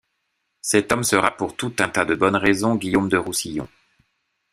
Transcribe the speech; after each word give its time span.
Cet 0.61 0.91
homme 0.91 1.03
sera 1.03 1.29
pour 1.37 1.55
tout 1.55 1.75
un 1.77 1.87
tas 1.87 2.05
de 2.05 2.15
bonnes 2.15 2.35
raisons 2.35 2.73
Guillaume 2.73 3.07
de 3.07 3.17
Roussillon. 3.17 3.67